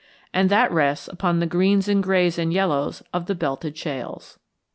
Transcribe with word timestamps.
And 0.33 0.49
that 0.49 0.71
rests 0.71 1.07
upon 1.09 1.37
the 1.37 1.45
greens 1.45 1.87
and 1.87 2.01
grays 2.01 2.39
and 2.39 2.51
yellows 2.51 3.03
of 3.13 3.27
the 3.27 3.35
Belted 3.35 3.77
Shales. 3.77 4.39